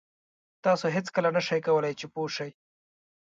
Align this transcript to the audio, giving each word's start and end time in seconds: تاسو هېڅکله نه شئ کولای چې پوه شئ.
تاسو 0.65 0.85
هېڅکله 0.95 1.29
نه 1.35 1.41
شئ 1.47 1.59
کولای 1.67 1.93
چې 1.99 2.05
پوه 2.13 2.29
شئ. 2.35 2.49